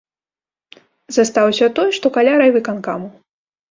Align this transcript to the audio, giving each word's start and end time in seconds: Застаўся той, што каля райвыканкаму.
Застаўся 1.19 1.71
той, 1.79 1.89
што 2.01 2.07
каля 2.19 2.33
райвыканкаму. 2.43 3.07